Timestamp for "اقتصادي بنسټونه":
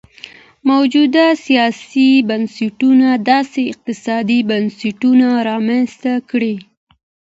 3.73-5.27